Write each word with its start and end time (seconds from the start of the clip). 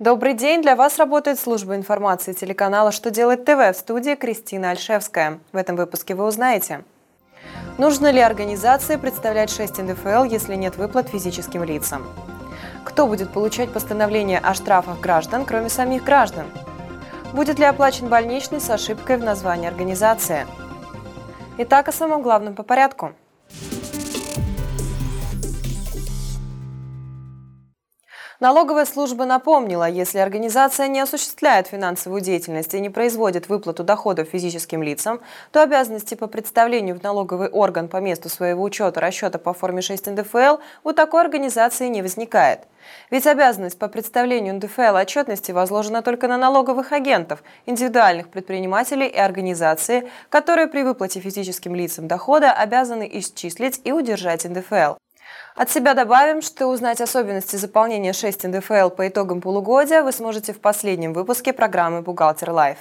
Добрый 0.00 0.34
день! 0.34 0.60
Для 0.60 0.74
вас 0.74 0.98
работает 0.98 1.38
служба 1.38 1.76
информации 1.76 2.32
телеканала 2.32 2.90
«Что 2.90 3.12
делать 3.12 3.44
ТВ» 3.44 3.60
в 3.60 3.74
студии 3.74 4.16
Кристина 4.16 4.70
Альшевская. 4.70 5.38
В 5.52 5.56
этом 5.56 5.76
выпуске 5.76 6.16
вы 6.16 6.24
узнаете. 6.24 6.82
Нужно 7.78 8.10
ли 8.10 8.18
организации 8.18 8.96
представлять 8.96 9.50
6 9.50 9.78
НДФЛ, 9.78 10.24
если 10.24 10.56
нет 10.56 10.76
выплат 10.78 11.10
физическим 11.10 11.62
лицам? 11.62 12.04
Кто 12.84 13.06
будет 13.06 13.32
получать 13.32 13.72
постановление 13.72 14.40
о 14.40 14.52
штрафах 14.54 14.98
граждан, 14.98 15.44
кроме 15.44 15.68
самих 15.68 16.02
граждан? 16.02 16.46
Будет 17.32 17.60
ли 17.60 17.64
оплачен 17.64 18.08
больничный 18.08 18.60
с 18.60 18.68
ошибкой 18.70 19.18
в 19.18 19.22
названии 19.22 19.68
организации? 19.68 20.44
Итак, 21.58 21.86
о 21.86 21.92
самом 21.92 22.20
главном 22.20 22.56
по 22.56 22.64
порядку– 22.64 23.12
Налоговая 28.44 28.84
служба 28.84 29.24
напомнила, 29.24 29.88
если 29.88 30.18
организация 30.18 30.86
не 30.88 31.00
осуществляет 31.00 31.68
финансовую 31.68 32.20
деятельность 32.20 32.74
и 32.74 32.80
не 32.80 32.90
производит 32.90 33.48
выплату 33.48 33.84
доходов 33.84 34.28
физическим 34.28 34.82
лицам, 34.82 35.20
то 35.50 35.62
обязанности 35.62 36.14
по 36.14 36.26
представлению 36.26 36.98
в 36.98 37.02
налоговый 37.02 37.48
орган 37.48 37.88
по 37.88 38.02
месту 38.02 38.28
своего 38.28 38.62
учета 38.62 39.00
расчета 39.00 39.38
по 39.38 39.54
форме 39.54 39.80
6 39.80 40.08
НДФЛ 40.08 40.58
у 40.82 40.92
такой 40.92 41.22
организации 41.22 41.88
не 41.88 42.02
возникает. 42.02 42.60
Ведь 43.10 43.26
обязанность 43.26 43.78
по 43.78 43.88
представлению 43.88 44.56
НДФЛ 44.56 44.94
отчетности 44.94 45.50
возложена 45.50 46.02
только 46.02 46.28
на 46.28 46.36
налоговых 46.36 46.92
агентов, 46.92 47.42
индивидуальных 47.64 48.28
предпринимателей 48.28 49.06
и 49.06 49.16
организации, 49.16 50.10
которые 50.28 50.66
при 50.66 50.82
выплате 50.82 51.18
физическим 51.18 51.74
лицам 51.74 52.08
дохода 52.08 52.52
обязаны 52.52 53.08
исчислить 53.10 53.80
и 53.84 53.92
удержать 53.92 54.44
НДФЛ. 54.44 54.96
От 55.56 55.70
себя 55.70 55.94
добавим, 55.94 56.42
что 56.42 56.66
узнать 56.66 57.00
особенности 57.00 57.56
заполнения 57.56 58.12
6 58.12 58.44
НДФЛ 58.44 58.90
по 58.90 59.06
итогам 59.06 59.40
полугодия 59.40 60.02
вы 60.02 60.12
сможете 60.12 60.52
в 60.52 60.60
последнем 60.60 61.12
выпуске 61.12 61.52
программы 61.52 62.02
«Бухгалтер 62.02 62.50
Live». 62.50 62.78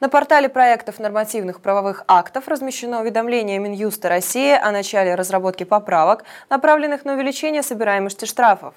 На 0.00 0.08
портале 0.08 0.48
проектов 0.48 0.98
нормативных 0.98 1.60
правовых 1.60 2.04
актов 2.08 2.48
размещено 2.48 3.00
уведомление 3.00 3.58
Минюста 3.58 4.08
России 4.08 4.52
о 4.52 4.72
начале 4.72 5.14
разработки 5.14 5.64
поправок, 5.64 6.24
направленных 6.48 7.04
на 7.04 7.14
увеличение 7.14 7.62
собираемости 7.62 8.24
штрафов. 8.24 8.74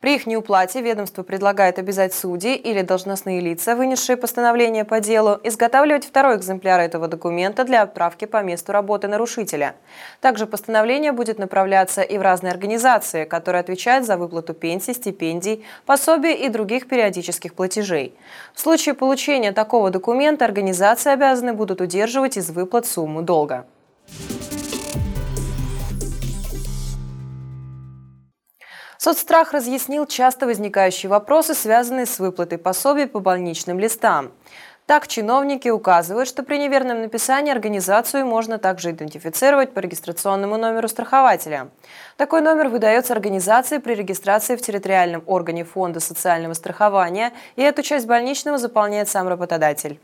При 0.00 0.14
их 0.14 0.26
неуплате 0.26 0.80
ведомство 0.80 1.22
предлагает 1.22 1.78
обязать 1.78 2.14
судьи 2.14 2.54
или 2.56 2.80
должностные 2.80 3.38
лица, 3.40 3.76
вынесшие 3.76 4.16
постановление 4.16 4.86
по 4.86 4.98
делу, 4.98 5.38
изготавливать 5.44 6.06
второй 6.06 6.38
экземпляр 6.38 6.80
этого 6.80 7.06
документа 7.06 7.64
для 7.64 7.82
отправки 7.82 8.24
по 8.24 8.42
месту 8.42 8.72
работы 8.72 9.08
нарушителя. 9.08 9.74
Также 10.22 10.46
постановление 10.46 11.12
будет 11.12 11.38
направляться 11.38 12.00
и 12.00 12.16
в 12.16 12.22
разные 12.22 12.50
организации, 12.50 13.26
которые 13.26 13.60
отвечают 13.60 14.06
за 14.06 14.16
выплату 14.16 14.54
пенсий, 14.54 14.94
стипендий, 14.94 15.66
пособий 15.84 16.32
и 16.32 16.48
других 16.48 16.88
периодических 16.88 17.52
платежей. 17.52 18.14
В 18.54 18.60
случае 18.60 18.94
получения 18.94 19.52
такого 19.52 19.90
документа 19.90 20.46
организации 20.46 21.12
обязаны 21.12 21.52
будут 21.52 21.82
удерживать 21.82 22.38
из 22.38 22.48
выплат 22.48 22.86
сумму 22.86 23.20
долга. 23.20 23.66
Соцстрах 29.02 29.52
разъяснил 29.52 30.04
часто 30.04 30.44
возникающие 30.44 31.08
вопросы, 31.08 31.54
связанные 31.54 32.04
с 32.04 32.18
выплатой 32.18 32.58
пособий 32.58 33.06
по 33.06 33.18
больничным 33.18 33.78
листам. 33.78 34.30
Так, 34.84 35.08
чиновники 35.08 35.70
указывают, 35.70 36.28
что 36.28 36.42
при 36.42 36.58
неверном 36.58 37.00
написании 37.00 37.50
организацию 37.50 38.26
можно 38.26 38.58
также 38.58 38.90
идентифицировать 38.90 39.72
по 39.72 39.78
регистрационному 39.78 40.58
номеру 40.58 40.86
страхователя. 40.86 41.70
Такой 42.18 42.42
номер 42.42 42.68
выдается 42.68 43.14
организации 43.14 43.78
при 43.78 43.94
регистрации 43.94 44.54
в 44.54 44.60
территориальном 44.60 45.22
органе 45.24 45.64
Фонда 45.64 45.98
социального 46.00 46.52
страхования, 46.52 47.32
и 47.56 47.62
эту 47.62 47.82
часть 47.82 48.06
больничного 48.06 48.58
заполняет 48.58 49.08
сам 49.08 49.28
работодатель. 49.28 49.98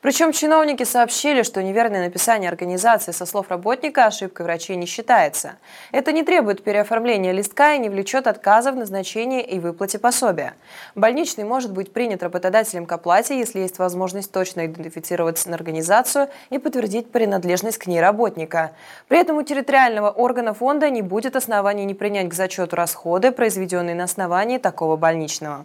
Причем 0.00 0.32
чиновники 0.32 0.82
сообщили, 0.82 1.42
что 1.42 1.62
неверное 1.62 2.04
написание 2.04 2.48
организации 2.48 3.12
со 3.12 3.24
слов 3.24 3.50
работника 3.50 4.06
ошибкой 4.06 4.46
врачей 4.46 4.76
не 4.76 4.86
считается. 4.86 5.54
Это 5.92 6.12
не 6.12 6.24
требует 6.24 6.64
переоформления 6.64 7.32
листка 7.32 7.74
и 7.74 7.78
не 7.78 7.88
влечет 7.88 8.26
отказа 8.26 8.72
в 8.72 8.76
назначении 8.76 9.42
и 9.42 9.58
выплате 9.60 9.98
пособия. 9.98 10.54
Больничный 10.94 11.44
может 11.44 11.72
быть 11.72 11.92
принят 11.92 12.22
работодателем 12.22 12.86
к 12.86 12.92
оплате, 12.92 13.38
если 13.38 13.60
есть 13.60 13.78
возможность 13.78 14.32
точно 14.32 14.66
идентифицироваться 14.66 15.48
на 15.48 15.54
организацию 15.54 16.28
и 16.50 16.58
подтвердить 16.58 17.12
принадлежность 17.12 17.78
к 17.78 17.86
ней 17.86 18.00
работника. 18.00 18.72
При 19.08 19.20
этом 19.20 19.36
у 19.36 19.42
территориального 19.42 20.10
органа 20.10 20.52
фонда 20.54 20.90
не 20.90 21.02
будет 21.02 21.36
оснований 21.36 21.84
не 21.84 21.94
принять 21.94 22.28
к 22.28 22.34
зачету 22.34 22.74
расходы, 22.76 23.30
произведенные 23.30 23.94
на 23.94 24.04
основании 24.04 24.58
такого 24.58 24.96
больничного. 24.96 25.64